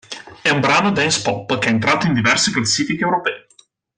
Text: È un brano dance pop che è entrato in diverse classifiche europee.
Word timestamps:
È 0.41 0.49
un 0.49 0.61
brano 0.61 0.91
dance 0.91 1.21
pop 1.21 1.59
che 1.59 1.67
è 1.67 1.71
entrato 1.71 2.07
in 2.07 2.15
diverse 2.15 2.49
classifiche 2.49 3.03
europee. 3.03 3.45